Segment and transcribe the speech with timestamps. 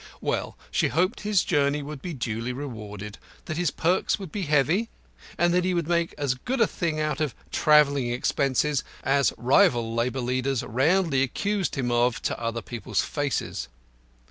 [0.19, 4.89] Well, she hoped his journey would be duly rewarded, that his perks would be heavy,
[5.37, 9.31] and that he would make as good a thing out of the "travelling expenses" as
[9.37, 13.67] rival labour leaders roundly accused him of to other people's faces.